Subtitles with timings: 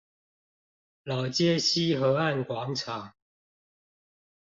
[1.03, 3.13] 老街溪河岸廣場